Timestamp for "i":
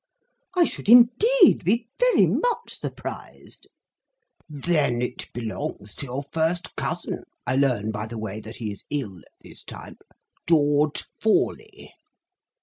0.57-0.63, 7.45-7.55